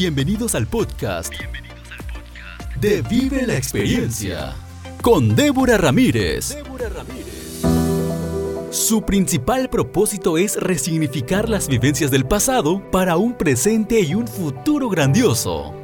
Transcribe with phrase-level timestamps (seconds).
[0.00, 1.34] Bienvenidos al podcast.
[2.80, 4.54] de Vive la Experiencia
[5.02, 6.54] con Débora Ramírez.
[6.54, 7.62] Débora Ramírez.
[8.70, 14.88] Su principal propósito es resignificar las vivencias del pasado para un presente y un futuro
[14.88, 15.74] grandioso.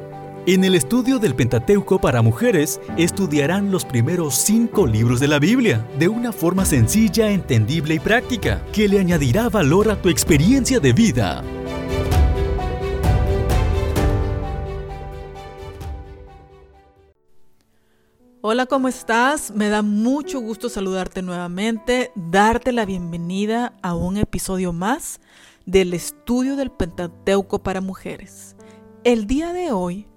[0.47, 5.85] En el estudio del Pentateuco para mujeres, estudiarán los primeros cinco libros de la Biblia
[5.99, 10.93] de una forma sencilla, entendible y práctica, que le añadirá valor a tu experiencia de
[10.93, 11.43] vida.
[18.47, 19.49] Hola, ¿cómo estás?
[19.55, 25.19] Me da mucho gusto saludarte nuevamente, darte la bienvenida a un episodio más
[25.65, 28.55] del estudio del Pentateuco para mujeres.
[29.03, 30.07] El día de hoy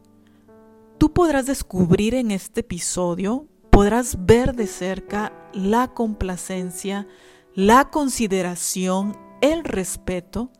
[0.98, 7.08] Tú podrás descubrir en este episodio, podrás ver de cerca la complacencia,
[7.54, 10.52] la consideración, el respeto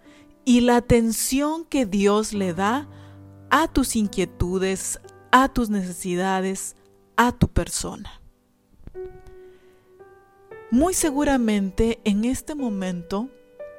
[0.47, 2.89] y la atención que Dios le da
[3.51, 5.01] a tus inquietudes,
[5.33, 6.75] a tus necesidades,
[7.19, 8.23] a tu persona.
[10.71, 13.29] Muy seguramente en este momento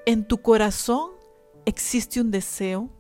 [0.06, 1.10] en tu corazón
[1.66, 2.92] existe un deseo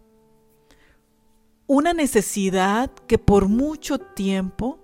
[1.69, 4.79] una necesidad que por mucho tiempo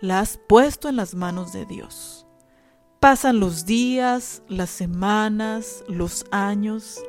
[0.00, 2.28] la has puesto en las manos de Dios.
[3.00, 7.02] Pasan los días, las semanas, los años,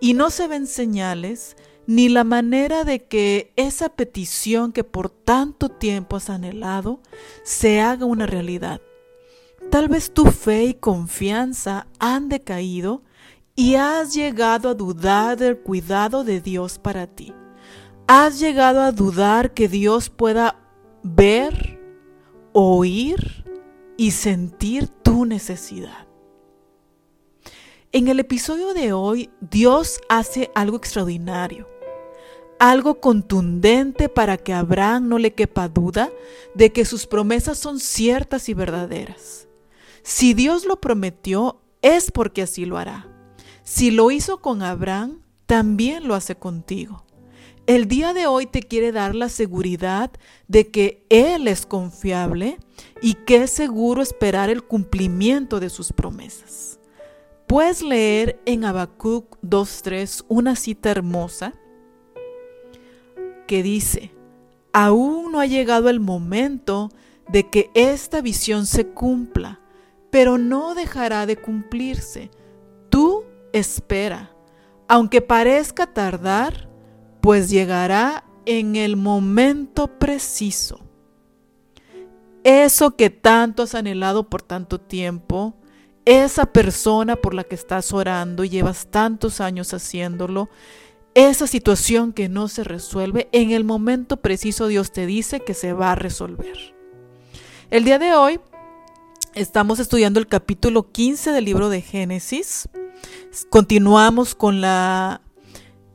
[0.00, 1.54] y no se ven señales
[1.86, 7.00] ni la manera de que esa petición que por tanto tiempo has anhelado
[7.44, 8.80] se haga una realidad.
[9.70, 13.02] Tal vez tu fe y confianza han decaído
[13.54, 17.32] y has llegado a dudar del cuidado de Dios para ti.
[18.06, 20.60] ¿Has llegado a dudar que Dios pueda
[21.02, 21.80] ver,
[22.52, 23.44] oír
[23.96, 26.06] y sentir tu necesidad?
[27.90, 31.66] En el episodio de hoy, Dios hace algo extraordinario,
[32.58, 36.10] algo contundente para que Abraham no le quepa duda
[36.54, 39.48] de que sus promesas son ciertas y verdaderas.
[40.02, 43.08] Si Dios lo prometió, es porque así lo hará.
[43.62, 47.04] Si lo hizo con Abraham, también lo hace contigo.
[47.66, 50.12] El día de hoy te quiere dar la seguridad
[50.46, 52.58] de que Él es confiable
[53.02, 56.78] y que es seguro esperar el cumplimiento de sus promesas.
[57.48, 61.54] Puedes leer en Habacuc 2.3 una cita hermosa
[63.46, 64.12] que dice,
[64.72, 66.90] aún no ha llegado el momento
[67.28, 69.60] de que esta visión se cumpla,
[70.10, 72.30] pero no dejará de cumplirse.
[72.90, 74.32] Tú espera.
[74.88, 76.68] Aunque parezca tardar,
[77.20, 80.80] pues llegará en el momento preciso.
[82.44, 85.56] Eso que tanto has anhelado por tanto tiempo,
[86.04, 90.48] esa persona por la que estás orando y llevas tantos años haciéndolo,
[91.16, 95.72] esa situación que no se resuelve, en el momento preciso Dios te dice que se
[95.72, 96.74] va a resolver.
[97.70, 98.38] El día de hoy
[99.34, 102.68] estamos estudiando el capítulo 15 del libro de Génesis.
[103.48, 105.22] Continuamos con la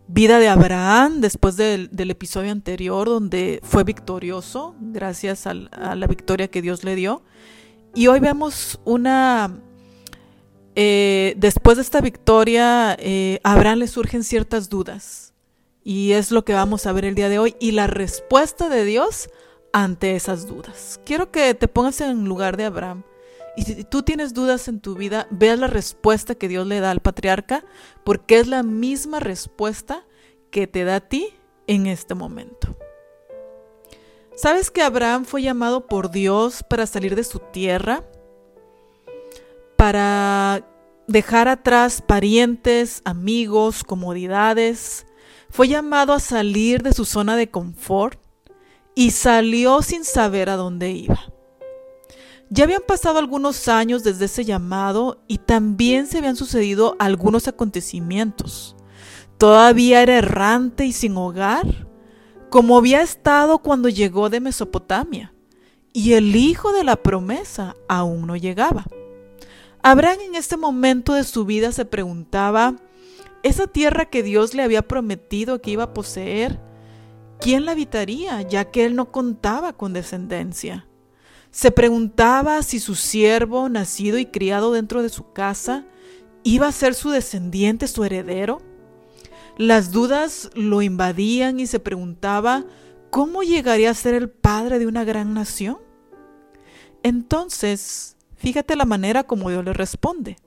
[0.08, 6.64] vida de Abraham después del, episodio anterior donde fue victorioso gracias a, la victoria que
[6.64, 7.22] Dios le dio.
[7.94, 9.62] Y hoy vemos una...
[10.76, 15.34] Eh, después de esta victoria, eh, a Abraham le surgen ciertas dudas.
[15.84, 17.56] Y es lo que vamos a ver el día de hoy.
[17.60, 19.30] Y la respuesta de Dios
[19.74, 21.00] ante esas dudas.
[21.06, 23.04] Quiero que te pongas en lugar de Abraham.
[23.58, 26.92] Y si tú tienes dudas en tu vida, veas la respuesta que Dios le da
[26.92, 27.66] al patriarca,
[28.06, 30.06] porque es la misma respuesta
[30.52, 31.28] que te da a ti
[31.68, 32.78] en este momento.
[34.36, 38.04] ¿Sabes que Abraham fue llamado por Dios para salir de su tierra?
[39.82, 40.64] Para
[41.08, 45.08] dejar atrás parientes, amigos, comodidades.
[45.50, 48.20] Fue llamado a salir de su zona de confort
[48.94, 51.20] y salió sin saber a dónde iba.
[52.52, 58.76] Ya habían pasado algunos años desde ese llamado y también se habían sucedido algunos acontecimientos.
[59.40, 61.88] Todavía era errante y sin hogar,
[62.52, 65.34] como había estado cuando llegó de Mesopotamia,
[65.92, 68.86] y el hijo de la promesa aún no llegaba.
[69.84, 72.76] Abraham en este momento de su vida se preguntaba,
[73.44, 76.60] esa tierra que Dios le había prometido que iba a poseer,
[77.40, 80.88] ¿quién la habitaría ya que él no contaba con descendencia?
[81.50, 85.86] Se preguntaba si su siervo, nacido y criado dentro de su casa,
[86.44, 88.62] iba a ser su descendiente, su heredero.
[89.58, 92.66] Las dudas lo invadían y se preguntaba
[93.10, 95.80] cómo llegaría a ser el padre de una gran nación.
[97.04, 100.38] Entonces, fíjate la manera como Dios le responde.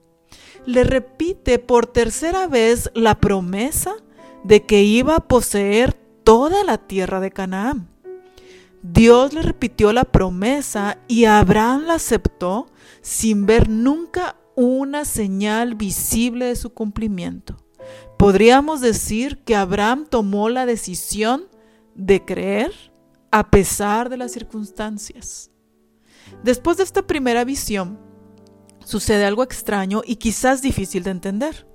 [0.65, 3.93] Le repite por tercera vez la promesa
[4.43, 5.93] de que iba a poseer
[6.23, 7.89] toda la tierra de Canaán.
[8.81, 12.67] Dios le repitió la promesa y Abraham la aceptó
[13.01, 17.57] sin ver nunca una señal visible de su cumplimiento.
[18.17, 21.47] Podríamos decir que Abraham tomó la decisión
[21.95, 22.71] de creer
[23.31, 25.51] a pesar de las circunstancias.
[26.43, 27.99] Después de esta primera visión,
[28.83, 31.67] sucede algo extraño y quizás difícil de entender.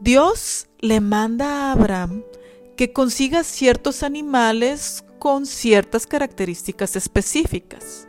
[0.00, 2.24] Dios le manda a Abraham
[2.76, 8.08] que consiga ciertos animales con ciertas características específicas.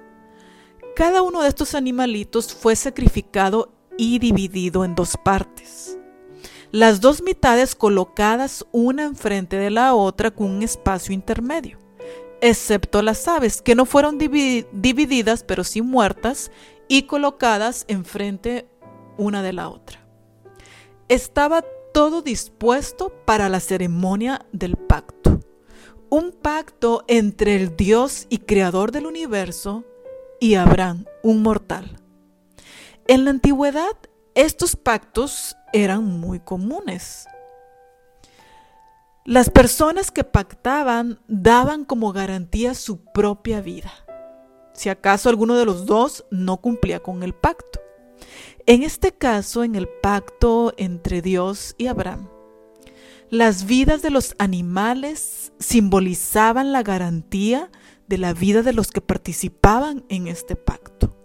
[0.95, 5.97] Cada uno de estos animalitos fue sacrificado y dividido en dos partes.
[6.71, 11.79] Las dos mitades colocadas una enfrente de la otra con un espacio intermedio,
[12.41, 16.51] excepto las aves, que no fueron divididas pero sí muertas
[16.88, 18.67] y colocadas enfrente
[19.17, 20.05] una de la otra.
[21.07, 25.39] Estaba todo dispuesto para la ceremonia del pacto.
[26.09, 29.85] Un pacto entre el Dios y creador del universo
[30.39, 31.97] y Abraham, un mortal.
[33.07, 33.95] En la antigüedad,
[34.35, 37.27] estos pactos eran muy comunes.
[39.25, 43.91] Las personas que pactaban daban como garantía su propia vida,
[44.73, 47.79] si acaso alguno de los dos no cumplía con el pacto.
[48.65, 52.29] En este caso, en el pacto entre Dios y Abraham,
[53.29, 57.69] las vidas de los animales simbolizaban la garantía
[58.07, 61.15] de la vida de los que participaban en este pacto.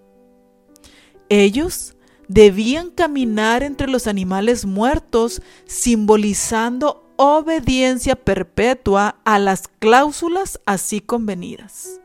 [1.30, 1.96] Ellos
[2.28, 12.00] debían caminar entre los animales muertos simbolizando obediencia perpetua a las cláusulas así convenidas.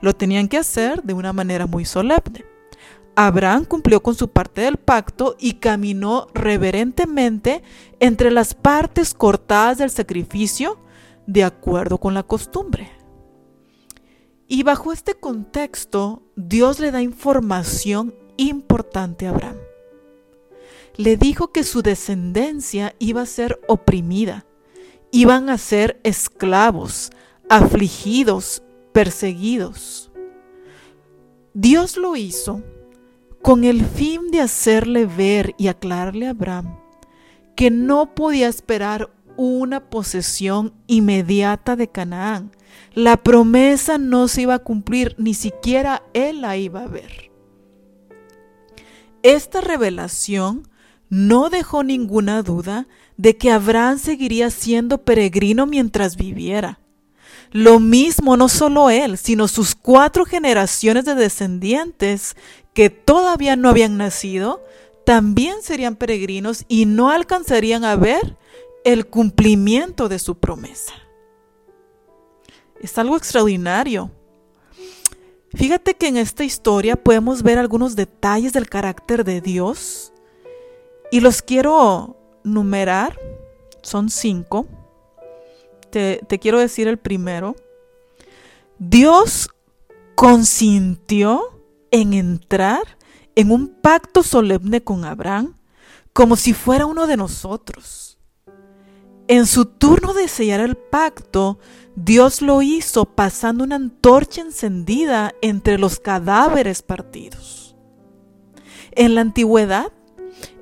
[0.00, 2.44] Lo tenían que hacer de una manera muy solemne.
[3.14, 7.62] Abraham cumplió con su parte del pacto y caminó reverentemente
[8.00, 10.78] entre las partes cortadas del sacrificio
[11.26, 12.90] de acuerdo con la costumbre.
[14.48, 19.56] Y bajo este contexto, Dios le da información importante a Abraham.
[20.96, 24.46] Le dijo que su descendencia iba a ser oprimida,
[25.10, 27.10] iban a ser esclavos,
[27.48, 28.62] afligidos,
[28.92, 30.10] perseguidos.
[31.54, 32.62] Dios lo hizo
[33.42, 36.78] con el fin de hacerle ver y aclararle a Abraham
[37.56, 42.52] que no podía esperar una posesión inmediata de Canaán.
[42.94, 47.30] La promesa no se iba a cumplir, ni siquiera él la iba a ver.
[49.22, 50.68] Esta revelación
[51.12, 52.86] no dejó ninguna duda
[53.18, 56.78] de que Abraham seguiría siendo peregrino mientras viviera.
[57.50, 62.34] Lo mismo no solo él, sino sus cuatro generaciones de descendientes
[62.72, 64.64] que todavía no habían nacido,
[65.04, 68.38] también serían peregrinos y no alcanzarían a ver
[68.82, 70.94] el cumplimiento de su promesa.
[72.80, 74.10] Es algo extraordinario.
[75.52, 80.11] Fíjate que en esta historia podemos ver algunos detalles del carácter de Dios
[81.12, 83.20] y los quiero numerar.
[83.82, 84.66] Son cinco.
[85.90, 87.54] Te, quiero decir el primero.
[88.78, 89.50] Dios
[90.14, 91.60] consintió
[91.90, 92.82] en entrar
[93.34, 95.54] en un pacto solemne con Abraham
[96.14, 98.18] como si fuera uno de nosotros.
[99.28, 101.58] En su turno de sellar el pacto,
[101.94, 107.76] Dios lo hizo pasando una antorcha encendida entre los cadáveres partidos.
[108.92, 109.92] En la antigüedad,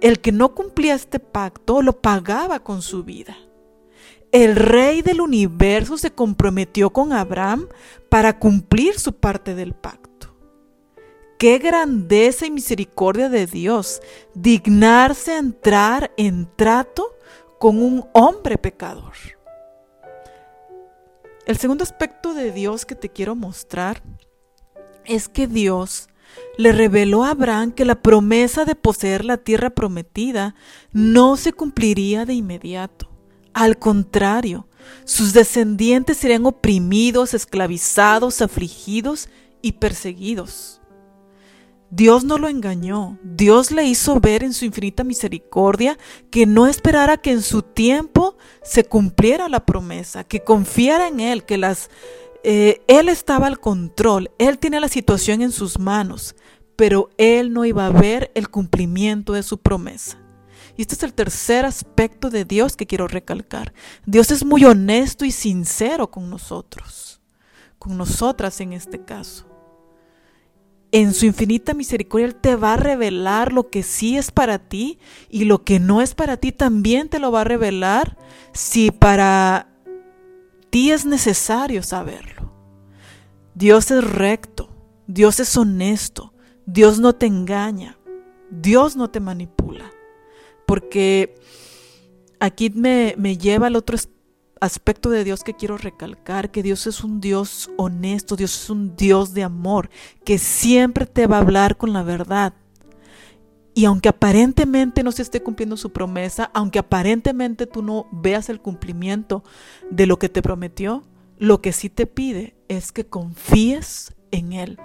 [0.00, 3.37] el que no cumplía este pacto lo pagaba con su vida.
[4.32, 7.68] El rey del universo se comprometió con Abraham
[8.08, 10.10] para cumplir su parte del pacto.
[11.38, 14.02] Qué grandeza y misericordia de Dios
[14.34, 17.16] dignarse a entrar en trato
[17.58, 19.14] con un hombre pecador.
[21.46, 24.02] El segundo aspecto de Dios que te quiero mostrar
[25.06, 26.10] es que Dios
[26.58, 30.54] le reveló a Abraham que la promesa de poseer la tierra prometida
[30.92, 33.08] no se cumpliría de inmediato.
[33.52, 34.66] Al contrario,
[35.04, 39.28] sus descendientes serían oprimidos, esclavizados, afligidos
[39.62, 40.80] y perseguidos.
[41.90, 43.18] Dios no lo engañó.
[43.22, 45.99] Dios le hizo ver en su infinita misericordia
[46.30, 51.44] que no esperara que en su tiempo se cumpliera la promesa, que confiara en Él,
[51.44, 51.90] que las,
[52.42, 56.35] eh, Él estaba al control, Él tiene la situación en sus manos,
[56.76, 60.18] pero Él no iba a ver el cumplimiento de su promesa.
[60.76, 63.75] Y este es el tercer aspecto de Dios que quiero recalcar.
[64.06, 67.20] Dios es muy honesto y sincero con nosotros,
[67.78, 69.50] con nosotras en este caso
[70.92, 74.99] en su infinita misericordia, Él te va a revelar lo que sí es para ti
[75.28, 78.16] y lo que no es para ti también te lo va a revelar
[78.52, 79.68] si para
[80.71, 82.53] ti es necesario saberlo.
[83.55, 84.71] Dios es recto,
[85.07, 86.33] Dios es honesto,
[86.67, 87.99] Dios no te engaña,
[88.50, 89.91] Dios no te manipula.
[90.67, 91.35] Porque
[92.39, 93.99] aquí me, me lleva al otro
[94.61, 98.95] aspecto de Dios que quiero recalcar, que Dios es un Dios honesto, Dios es un
[98.95, 99.91] Dios de amor,
[100.25, 102.55] que siempre te va a hablar con la verdad.
[103.75, 108.61] Y aunque aparentemente no se esté cumpliendo su promesa, aunque aparentemente tú no veas el
[108.61, 109.45] cumplimiento
[109.91, 111.05] de lo que te prometió,
[111.39, 114.79] lo que sí te pide es que confíes en Él.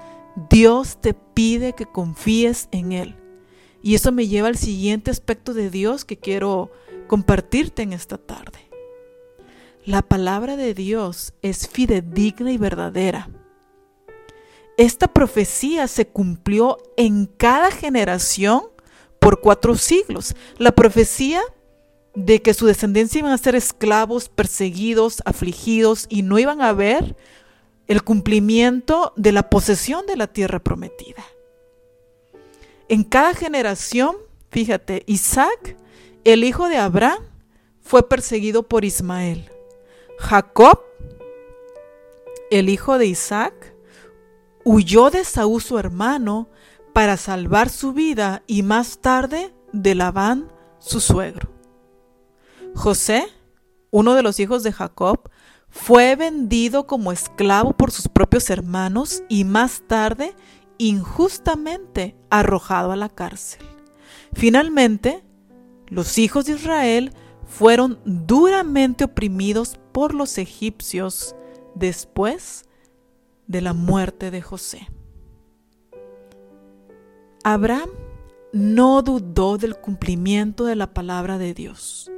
[0.49, 3.15] Dios te pide que confíes en Él.
[3.81, 6.71] Y eso me lleva al siguiente aspecto de Dios que quiero
[7.07, 8.59] compartirte en esta tarde.
[9.85, 13.29] La palabra de Dios es fidedigna y verdadera.
[14.77, 18.63] Esta profecía se cumplió en cada generación
[19.25, 20.35] por cuatro siglos.
[20.59, 21.41] La profecía
[22.13, 27.15] de que su descendencia iban a ser esclavos, perseguidos, afligidos y no iban a ver
[27.87, 31.23] el cumplimiento de la posesión de la tierra prometida.
[32.87, 34.15] En cada generación,
[34.51, 35.75] fíjate, Isaac,
[36.23, 37.23] el hijo de Abraham,
[37.81, 39.49] fue perseguido por Ismael.
[40.19, 40.81] Jacob,
[42.51, 43.73] el hijo de Isaac,
[44.63, 46.47] huyó de Saúl su hermano
[46.95, 50.49] para salvar su vida y más tarde de Labán
[50.79, 51.51] su suegro.
[52.73, 53.27] José,
[53.91, 55.29] uno de los hijos de Jacob,
[55.67, 60.37] fue vendido como esclavo por sus propios hermanos y más tarde
[60.77, 63.59] injustamente arrojado a la cárcel.
[64.31, 65.21] Finalmente,
[65.87, 67.11] los hijos de Israel
[67.45, 71.35] fueron duramente oprimidos por los egipcios
[71.75, 72.63] después
[73.47, 74.87] de la muerte de José.
[77.47, 77.91] Abraham
[78.53, 82.09] no dudó del cumplimiento de la palabra de Dios.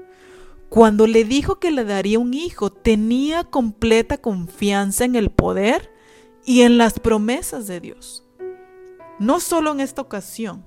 [0.70, 5.92] Cuando le dijo que le daría un hijo, tenía completa confianza en el poder
[6.46, 8.24] y en las promesas de Dios.
[9.20, 10.64] No solo en esta ocasión.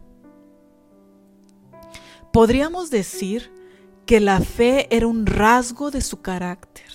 [2.30, 3.50] Podríamos decir
[4.04, 6.92] que la fe era un rasgo de su carácter.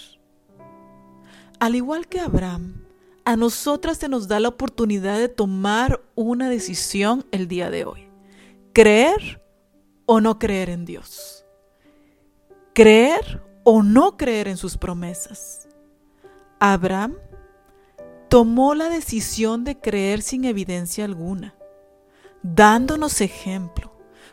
[1.60, 2.85] Al igual que Abraham,
[3.26, 8.08] a nosotras se nos da la oportunidad de tomar una decisión el día de hoy.
[8.72, 9.42] Creer
[10.06, 11.44] o no creer en Dios.
[12.74, 15.68] Creer o no creer en sus promesas.
[16.60, 17.16] Abraham
[18.30, 21.56] tomó la decisión de creer sin evidencia alguna,
[22.44, 23.92] dándonos ejemplo,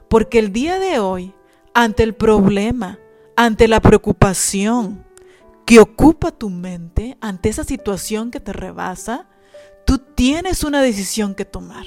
[0.08, 1.34] porque el día de hoy,
[1.72, 2.98] ante el problema,
[3.36, 5.04] ante la preocupación,
[5.66, 9.28] que ocupa tu mente ante esa situación que te rebasa,
[9.86, 11.86] tú tienes una decisión que tomar.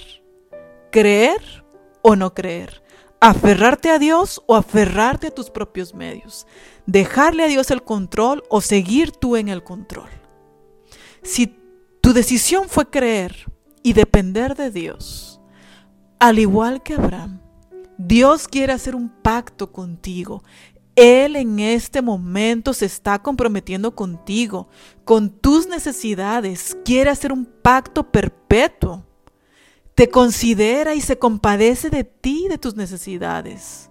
[0.92, 1.66] Creer
[2.02, 2.84] o no creer.
[3.20, 6.46] Aferrarte a Dios o aferrarte a tus propios medios.
[6.86, 10.10] Dejarle a Dios el control o seguir tú en el control.
[11.24, 11.58] Si
[12.02, 13.52] tu decisión fue creer
[13.82, 15.42] y depender de Dios,
[16.20, 17.42] al igual que Abraham,
[17.98, 20.44] Dios quiere hacer un pacto contigo
[20.96, 24.70] él en este momento se está comprometiendo contigo,
[25.04, 29.04] con tus necesidades, quiere hacer un pacto perpetuo.
[29.94, 33.90] Te considera y se compadece de ti, de tus necesidades.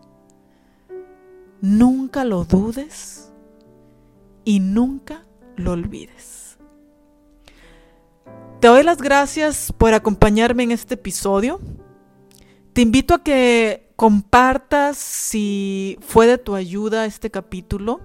[1.61, 3.33] Nunca lo dudes
[4.45, 6.59] y nunca lo olvides.
[8.61, 11.61] Te doy las gracias por acompañarme en este episodio.
[12.73, 18.01] Te invito a que compartas si fue de tu ayuda este capítulo,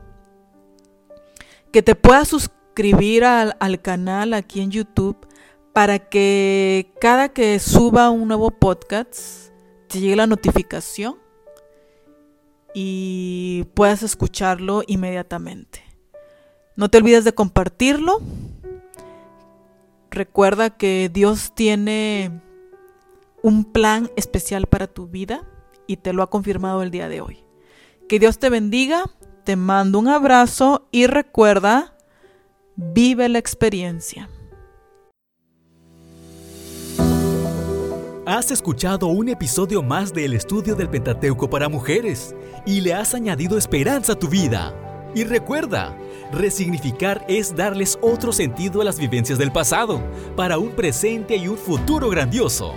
[1.72, 5.18] que te puedas suscribir al, al, canal aquí en YouTube
[5.74, 9.52] para que cada que suba un nuevo podcast
[9.88, 11.18] te llegue la notificación
[12.74, 15.84] y puedas escucharlo inmediatamente.
[16.76, 18.22] No te olvides de compartirlo.
[20.12, 22.42] Recuerda que Dios tiene
[23.42, 25.44] un plan especial para tu vida
[25.90, 27.44] y te lo ha confirmado el día de hoy.
[28.08, 29.06] Que Dios te bendiga,
[29.44, 31.98] te mando un abrazo y recuerda,
[32.76, 34.30] vive la experiencia.
[38.28, 42.36] Has escuchado un episodio más del estudio del Pentateuco para mujeres
[42.68, 44.76] y le has añadido esperanza a tu vida.
[45.16, 45.98] Y recuerda,
[46.32, 50.04] resignificar es darles otro sentido a las vivencias del pasado,
[50.36, 52.76] para un presente y un futuro grandioso.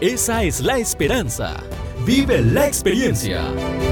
[0.00, 1.56] Esa es la esperanza.
[2.04, 3.91] Vive la experiencia.